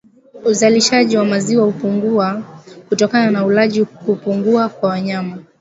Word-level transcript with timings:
Uzalishaji 0.45 1.17
wa 1.17 1.25
maziwa 1.25 1.65
hupungua 1.65 2.43
kutokana 2.89 3.31
na 3.31 3.45
ulaji 3.45 3.85
kupungua 3.85 4.69
kwa 4.69 4.89
wanyama 4.89 5.37